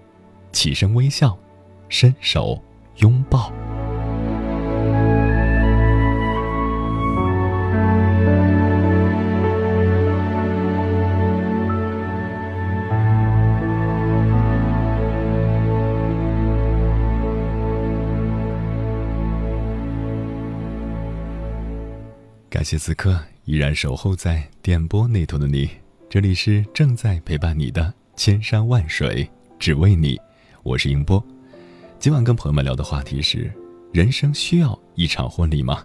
[0.52, 1.36] 起身微笑，
[1.88, 2.62] 伸手
[2.98, 3.52] 拥抱。
[22.56, 23.20] 感谢此刻。
[23.44, 25.68] 依然守候在电波那头的你，
[26.08, 30.18] 这里是正在陪伴你的千山万水，只为你。
[30.62, 31.22] 我是英波。
[31.98, 33.52] 今晚跟朋友们聊的话题是：
[33.92, 35.84] 人生需要一场婚礼吗？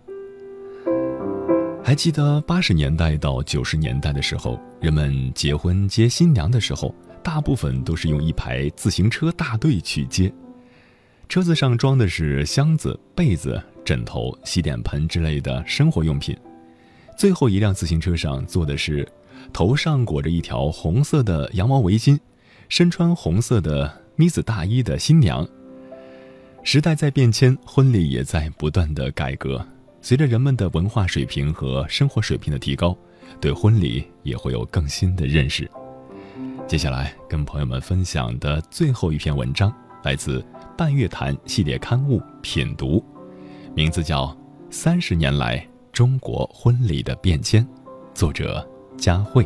[1.83, 10.31] 还记得八十年代到九十年代的时候，人们结婚接新娘的时候，大部分都是用一排自行车大队去接，
[11.27, 16.33] 车子上装的是箱子、被子、枕头、洗脸盆之类的生活用品。
[17.17, 19.07] 最后一辆自行车上坐的是
[19.53, 22.19] 头上裹着一条红色的羊毛围巾、
[22.69, 25.47] 身穿红色的呢子大衣的新娘。
[26.63, 29.65] 时代在变迁，婚礼也在不断的改革。
[30.01, 32.97] 随着人们的文化水平和生活水平的提高，
[33.39, 35.69] 对婚礼也会有更新的认识。
[36.67, 40.43] 接下来跟朋友们分享的最后一篇文章，来自
[40.77, 42.97] 半月谈系列刊物《品读》，
[43.75, 44.25] 名字叫
[44.69, 45.59] 《三十年来》。
[45.91, 47.67] 中国婚礼的变迁，
[48.13, 48.65] 作者
[48.97, 49.45] 佳慧。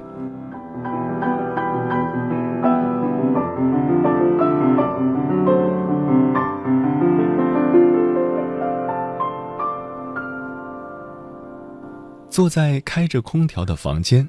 [12.30, 14.28] 坐在开着空调的房间，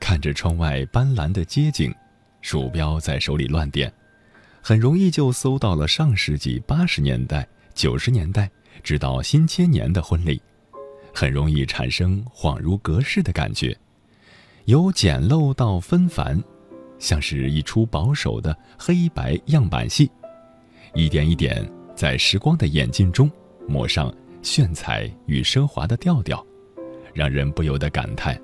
[0.00, 1.94] 看着窗外斑斓的街景，
[2.40, 3.92] 鼠标在手里乱点，
[4.60, 8.50] 很容易就搜到了上世纪八十年代、九十年代，
[8.82, 10.42] 直到新千年的婚礼。
[11.14, 13.76] 很容易产生恍如隔世的感觉，
[14.64, 16.42] 由简陋到纷繁，
[16.98, 20.10] 像是一出保守的黑白样板戏，
[20.94, 23.30] 一点一点在时光的眼镜中
[23.68, 26.44] 抹上炫彩与奢华的调调，
[27.12, 28.40] 让人不由得感叹：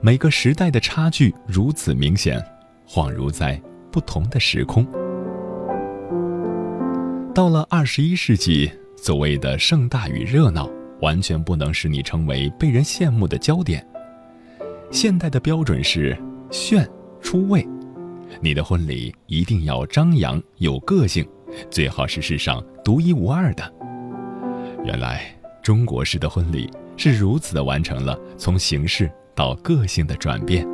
[0.00, 2.42] 每个时代的差距如此明显，
[2.86, 3.60] 恍如在
[3.90, 4.86] 不同的时空。
[7.34, 10.68] 到了二十一世纪，所谓的盛大与热闹。
[11.00, 13.86] 完全不能使你成为被人羡慕的焦点。
[14.90, 16.16] 现代的标准是
[16.50, 16.88] 炫
[17.20, 17.66] 出位，
[18.40, 21.28] 你的婚礼一定要张扬有个性，
[21.70, 23.74] 最好是世上独一无二的。
[24.84, 25.22] 原来
[25.62, 30.66] 中国式的婚礼是如此的完成了从形式到个性的转变。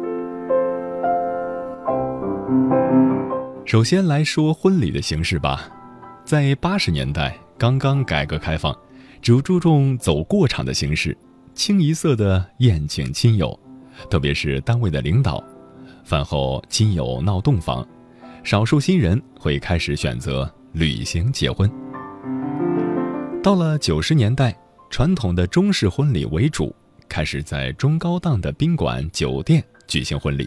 [3.66, 5.68] 首先来说婚礼的形式吧，
[6.25, 8.75] 在八十年代刚刚改革开放。
[9.25, 11.16] 只注重走过场的形式，
[11.55, 13.59] 清一色的宴请亲友，
[14.11, 15.43] 特别是单位的领导。
[16.05, 17.89] 饭后亲友闹洞房，
[18.43, 21.70] 少数新人会开始选择旅行结婚。
[23.43, 24.55] 到了九十年代，
[24.91, 26.77] 传统的中式婚礼为主，
[27.09, 30.47] 开始在中高档的宾馆、酒店举行婚礼。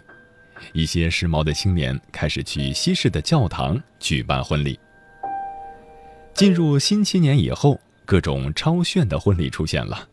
[0.73, 4.80] 一些时髦的青年开始去西式的教堂举办婚礼。
[6.36, 10.08] 进入新青年以后，各种超炫的婚礼出现了，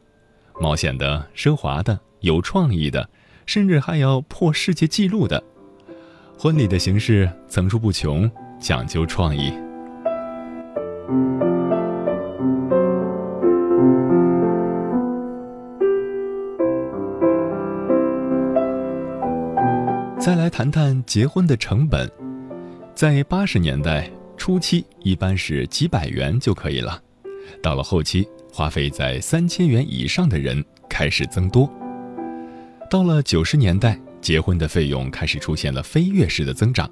[0.61, 3.09] 冒险的、奢华的、有创意的，
[3.47, 5.41] 甚至还要破世界纪录的。
[6.37, 8.29] 婚礼的形式层出不穷，
[8.59, 9.53] 讲究创意。
[20.19, 22.11] 再来谈谈结婚的成本，
[22.93, 27.01] 在八十年代初期，一般是几百元就可以了；
[27.63, 31.71] 到了后期，花费在三千元以上的人开始增多。
[32.91, 36.89] 到了九十年代，结婚的费用开始出现了飞跃式的增长，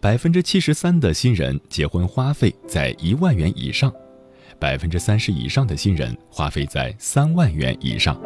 [0.00, 3.92] 百分之七十三的新人结婚花费在一万元以上，
[4.58, 8.20] 百分之三十以上的新人花费在三万元以上。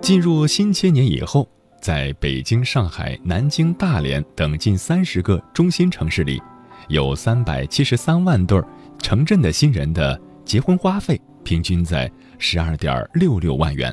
[0.00, 1.48] 进入新千年以后，
[1.80, 6.42] 在北京、上海、南京、大连等近三十个中心城市里，
[6.88, 8.60] 有三百七十三万对
[8.98, 13.92] 城镇的新人的结婚花费平均在十二点六六万元。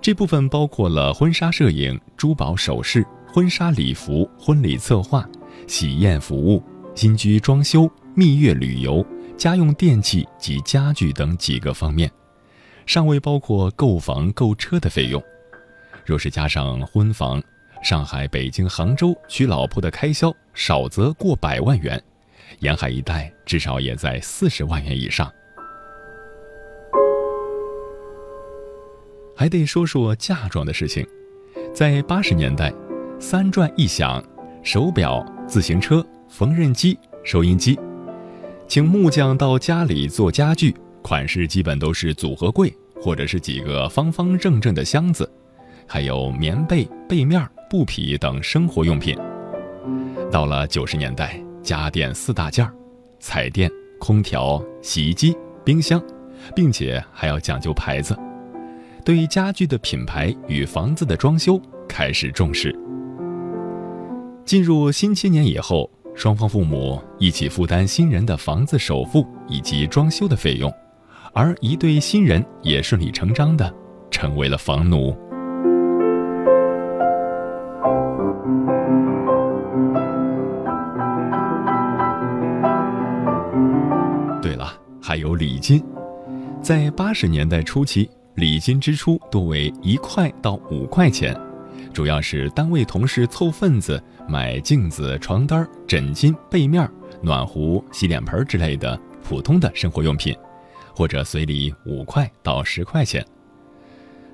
[0.00, 5.28] 这部分包括了婚纱摄影、珠宝首饰、婚纱礼服、婚礼策划、
[5.66, 6.62] 喜宴服务、
[6.94, 9.04] 新居装修、蜜月旅游、
[9.36, 12.10] 家用电器及家具等几个方面。
[12.84, 15.22] 尚未包括购房购车的费用，
[16.04, 17.40] 若是加上婚房，
[17.82, 22.00] 上海、北京、杭州娶老婆的开销少则过百万元，
[22.60, 25.30] 沿海一带至少也在四十万元以上。
[29.34, 31.04] 还得说说嫁妆的事情，
[31.74, 32.72] 在八十年代，
[33.18, 34.22] 三转一响，
[34.62, 37.76] 手表、自行车、缝纫机、收音机，
[38.68, 40.74] 请木匠到家里做家具。
[41.02, 42.72] 款式基本都是组合柜，
[43.02, 45.28] 或者是几个方方正正的箱子，
[45.92, 49.14] 还有棉被、被面、布匹等生活用品。
[50.30, 52.72] 到了九十年代，家电四大件儿：
[53.20, 53.70] 彩电、
[54.00, 56.02] 空调、洗衣机、冰箱，
[56.56, 58.18] 并且还要讲究牌子。
[59.04, 62.74] 对于家具的品牌与房子的装修开始重视。
[64.46, 70.72] 进入新七年以后，双方父母一起负担新人的房子首付以及装修的费用。
[71.34, 73.70] 而一对新人也顺理成章的
[74.10, 75.14] 成为了房奴。
[85.12, 85.84] 还有礼金，
[86.62, 91.38] 在八十年代初期，礼金支出多为一块到五块钱，
[91.92, 96.90] 主要是单位同事凑份子买镜子、床单、枕巾、被面、
[97.20, 100.34] 暖壶、洗脸盆之类的普通的生活用品。
[100.96, 103.22] 或者随礼五块到十块钱。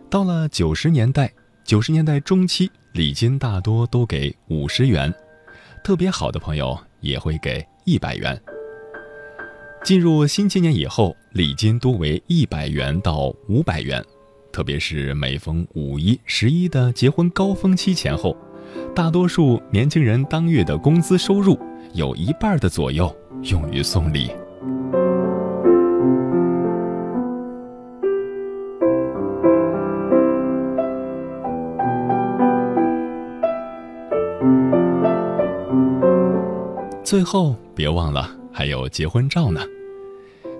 [0.08, 1.28] 到了九十年代，
[1.64, 5.12] 九十年代中期，礼金大多都给五十元，
[5.82, 8.40] 特别好的朋友也会给一百元。
[9.84, 14.04] 进入新青年以后，礼金多为一百元到五百元，
[14.52, 18.36] 特别是每逢五一、十一的结婚高峰期前后，
[18.94, 21.58] 大多数年轻人当月的工资收入
[21.94, 23.14] 有一半的左右
[23.44, 24.30] 用于送礼。
[37.02, 39.60] 最后，别忘了还有结婚照呢。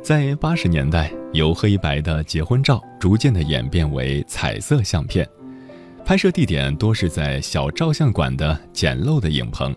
[0.01, 5.29] 在八十年代，由黑白的结婚照逐渐的演变为彩色相片，
[6.05, 9.75] 拍摄地点多是在小照相馆的简陋的影棚。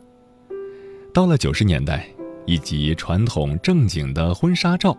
[1.11, 2.05] 到了九十年代，
[2.45, 4.95] 以及传统正经的婚纱照，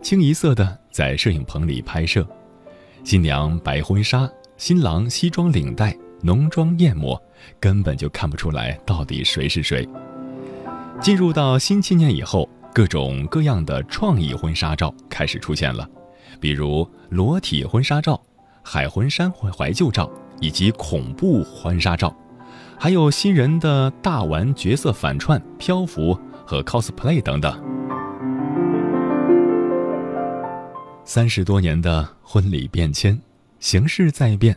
[0.00, 2.26] 清一色的在摄影棚里拍摄，
[3.04, 7.22] 新娘白婚纱，新郎西装领带，浓妆艳抹，
[7.60, 9.86] 根本就看不出来到底谁是谁。
[11.02, 15.86] 进入到新青年以后，各种各样的创意婚纱照开始出现了，
[16.40, 18.18] 比如裸体婚纱照、
[18.62, 20.10] 海魂衫怀怀旧照
[20.40, 22.16] 以及恐怖婚纱照，
[22.78, 27.52] 还有新人的大玩角色反串、漂浮和 cosplay 等等。
[31.04, 33.20] 三十多年的婚礼变迁，
[33.60, 34.56] 形式在变，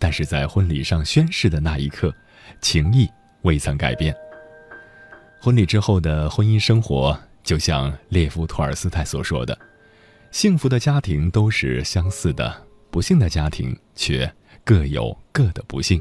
[0.00, 2.12] 但是在婚礼上宣誓的那一刻，
[2.60, 3.08] 情谊
[3.42, 4.12] 未曾改变。
[5.40, 9.58] 婚礼之后的婚姻生活，就像列夫·托尔斯泰所说的
[10.30, 14.32] ：“幸福的家庭都是相似的，不幸的家庭却
[14.64, 16.00] 各有各的不幸。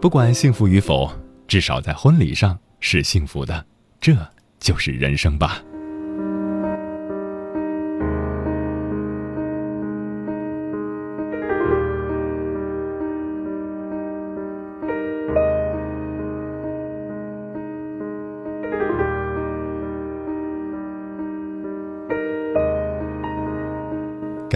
[0.00, 1.10] 不管幸福与否，
[1.46, 3.64] 至少在婚礼上是幸福的，
[4.00, 4.14] 这
[4.60, 5.62] 就是人生吧。”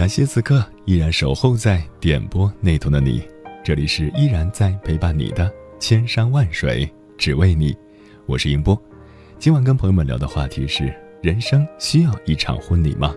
[0.03, 3.23] 感谢此刻依然守候在点播那头的你，
[3.63, 5.49] 这里是依然在陪伴你的
[5.79, 7.73] 千山万水，只为你。
[8.25, 8.77] 我是英波，
[9.39, 13.15] 今晚跟朋友们聊的话题是：人生需要一场婚礼吗？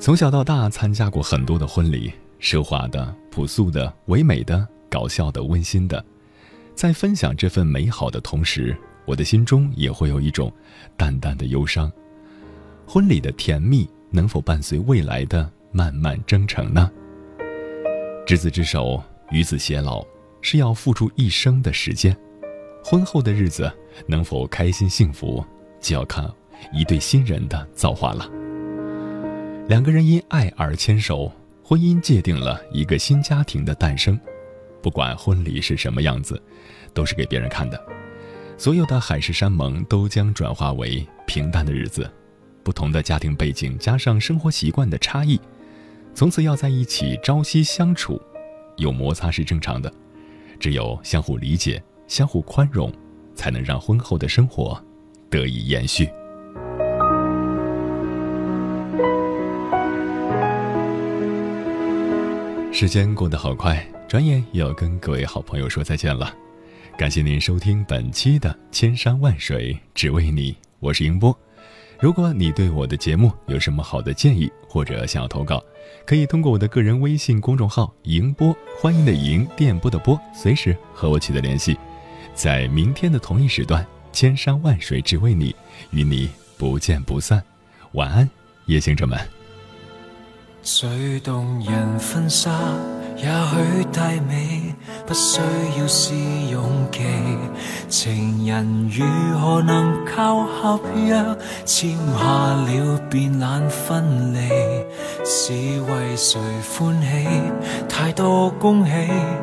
[0.00, 2.10] 从小到大参加过很多的婚礼，
[2.40, 6.02] 奢华的、朴素的、唯美的、搞笑的、温馨的。
[6.74, 8.74] 在分享这份美好的同时，
[9.04, 10.50] 我的心中也会有一种
[10.96, 11.92] 淡淡的忧伤。
[12.86, 16.90] 婚礼的甜蜜能否伴随未来的漫漫征程呢？
[18.26, 20.04] 执子之手，与子偕老，
[20.40, 22.16] 是要付出一生的时间。
[22.84, 23.70] 婚后的日子
[24.06, 25.44] 能否开心幸福，
[25.80, 26.28] 就要看
[26.72, 28.28] 一对新人的造化了。
[29.68, 31.30] 两个人因爱而牵手，
[31.62, 34.18] 婚姻界定了一个新家庭的诞生。
[34.80, 36.40] 不管婚礼是什么样子，
[36.94, 37.84] 都是给别人看的。
[38.56, 42.08] 所有的海誓山盟都将转化为平淡的日子。
[42.66, 45.40] 不同的家庭背景加上生活习惯的差异，
[46.16, 48.20] 从此要在一起朝夕相处，
[48.76, 49.92] 有摩擦是正常的。
[50.58, 52.92] 只有相互理解、相互宽容，
[53.36, 54.84] 才能让婚后的生活
[55.30, 56.08] 得以延续。
[62.72, 63.80] 时间过得好快。
[64.08, 66.34] 转眼又要跟各位好朋友说再见了，
[66.98, 71.36] 感谢您收听本期的《千山万水只为你》，我是英波。
[71.98, 75.62] 如果你对我的节目有什么好的建议，或者想要投稿，
[76.04, 81.76] 可以通过我的个人微信公众号“迎波”，欢迎的迎，电波的波，随时和我取得联系。
[82.34, 83.82] 在明天的同一时段，
[84.12, 85.52] 《千山万水只为你》，
[85.90, 86.28] 与你
[86.58, 87.42] 不见不散。
[87.92, 88.28] 晚安，
[88.66, 89.18] 夜行者们。
[90.62, 92.50] 最动人婚纱。
[93.16, 94.65] 也许太美，
[95.06, 95.40] 不需
[95.78, 96.14] 要试
[96.50, 97.04] 用期。
[97.88, 99.04] 情人如
[99.38, 101.14] 何能靠合约
[101.64, 104.38] 签下了便懒分离？
[105.24, 106.40] 是为谁
[106.76, 107.26] 欢喜？
[107.88, 108.90] 太多恭喜，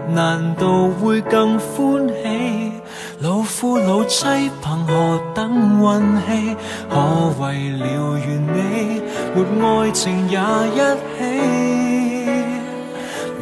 [0.09, 2.71] 难道会更欢喜？
[3.19, 4.25] 老夫老妻
[4.61, 5.49] 凭何等
[5.81, 6.57] 运气？
[6.89, 6.97] 可
[7.39, 8.19] 为了完
[8.53, 9.01] 美，
[9.33, 10.37] 没爱情也
[10.75, 10.77] 一
[11.17, 11.72] 起？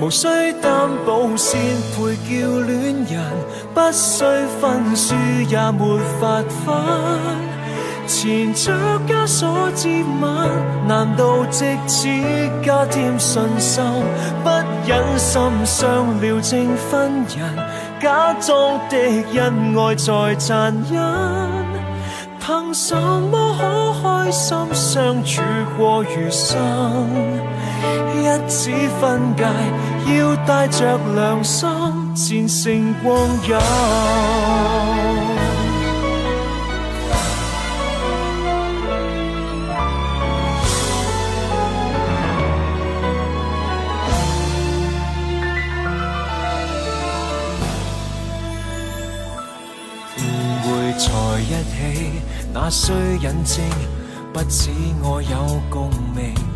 [0.02, 0.28] 无需
[0.64, 1.62] 担保先
[1.94, 3.22] 配叫恋人，
[3.72, 4.24] 不需
[4.60, 5.14] 分书
[5.48, 6.74] 也没法分。
[8.08, 8.74] 前着
[9.08, 12.08] 枷锁接吻，难道藉此
[12.66, 13.84] 加添信心？
[14.44, 14.50] 不
[14.88, 17.56] 忍心伤了正婚人，
[18.02, 21.00] 假装的恩爱再残忍。
[22.40, 25.44] 凭什么可开心相处
[25.78, 26.58] 过余生？
[28.22, 29.44] 一纸分界，
[30.16, 31.68] 要带着良心
[32.14, 33.56] 战胜光阴。
[50.18, 50.20] 误
[50.64, 51.10] 会才
[51.42, 52.22] 一起，
[52.54, 53.66] 那需引证，
[54.32, 54.70] 不止
[55.02, 56.51] 我有共鸣。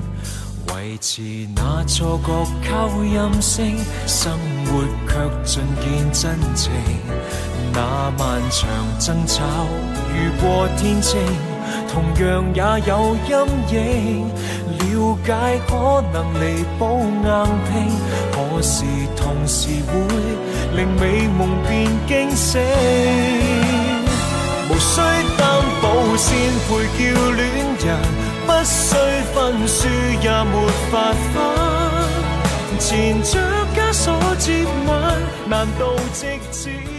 [0.85, 1.23] 维持
[1.55, 2.29] 那错觉
[2.69, 3.75] 靠任性，
[4.05, 4.31] 生
[4.65, 5.13] 活却
[5.43, 6.71] 尽见真情。
[7.73, 8.69] 那漫长
[8.99, 9.43] 争吵
[10.13, 11.19] 如过天晴，
[11.91, 13.33] 同样也有阴
[13.73, 14.29] 影。
[14.77, 15.33] 了解
[15.67, 17.73] 可能弥补硬拼，
[18.31, 18.83] 可是
[19.17, 19.93] 同时会
[20.75, 22.61] 令美梦变惊醒。
[24.69, 25.01] 无需
[25.35, 25.47] 担
[25.81, 26.69] 保先配
[26.99, 27.41] 叫恋
[27.79, 28.24] 人。
[28.45, 28.95] 不需
[29.33, 29.87] 分输
[30.21, 33.39] 也没法分，前着
[33.75, 34.87] 枷锁接吻，
[35.49, 36.94] 难道直至？